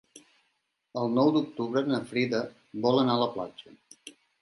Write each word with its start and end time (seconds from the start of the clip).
El 1.01 1.13
nou 1.17 1.29
d'octubre 1.35 1.85
na 1.91 2.01
Frida 2.09 2.43
vol 2.89 3.07
anar 3.07 3.19
a 3.21 3.25
la 3.29 3.33
platja. 3.39 3.79